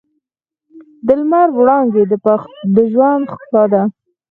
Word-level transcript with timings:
د 1.05 1.07
لمر 1.19 1.47
وړانګې 1.57 2.03
د 2.75 2.77
ژوند 2.91 3.23
ښکلا 3.33 3.63
ده. 3.73 3.81